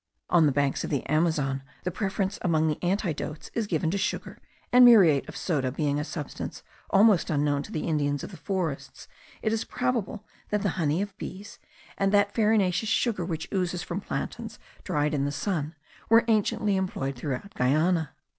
On 0.31 0.47
the 0.47 0.51
banks 0.51 0.83
of 0.83 0.89
the 0.89 1.05
Amazon, 1.07 1.61
the 1.83 1.91
preference 1.91 2.39
among 2.41 2.67
the 2.67 2.81
antidotes 2.83 3.51
is 3.53 3.67
given 3.67 3.91
to 3.91 3.99
sugar; 3.99 4.41
and 4.73 4.83
muriate 4.83 5.29
of 5.29 5.37
soda 5.37 5.71
being 5.71 5.99
a 5.99 6.03
substance 6.03 6.63
almost 6.89 7.29
unknown 7.29 7.61
to 7.61 7.71
the 7.71 7.87
Indians 7.87 8.23
of 8.23 8.31
the 8.31 8.37
forests, 8.37 9.07
it 9.43 9.53
is 9.53 9.63
probable 9.63 10.25
that 10.49 10.63
the 10.63 10.69
honey 10.81 11.03
of 11.03 11.15
bees, 11.19 11.59
and 11.99 12.11
that 12.11 12.33
farinaceous 12.33 12.89
sugar 12.89 13.23
which 13.23 13.47
oozes 13.53 13.83
from 13.83 14.01
plantains 14.01 14.57
dried 14.83 15.13
in 15.13 15.23
the 15.25 15.31
sun, 15.31 15.75
were 16.09 16.25
anciently 16.27 16.77
employed 16.77 17.15
throughout 17.15 17.53
Guiana. 17.53 18.15